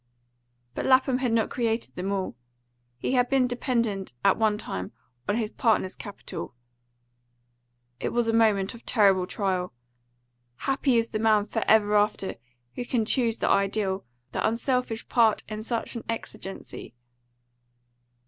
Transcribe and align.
But 0.73 0.87
Lapham 0.87 1.19
had 1.19 1.31
not 1.31 1.51
created 1.51 1.93
them 1.95 2.11
all. 2.11 2.35
He 2.97 3.11
had 3.11 3.29
been 3.29 3.45
dependent 3.45 4.13
at 4.25 4.35
one 4.35 4.57
time 4.57 4.93
on 5.29 5.35
his 5.35 5.51
partner's 5.51 5.95
capital. 5.95 6.55
It 7.99 8.09
was 8.09 8.27
a 8.27 8.33
moment 8.33 8.73
of 8.73 8.83
terrible 8.83 9.27
trial. 9.27 9.73
Happy 10.55 10.97
is 10.97 11.09
the 11.09 11.19
man 11.19 11.45
for 11.45 11.63
ever 11.67 11.95
after 11.95 12.33
who 12.73 12.83
can 12.83 13.05
choose 13.05 13.37
the 13.37 13.47
ideal, 13.49 14.03
the 14.31 14.43
unselfish 14.43 15.07
part 15.07 15.43
in 15.47 15.61
such 15.61 15.95
an 15.95 16.03
exigency! 16.09 16.95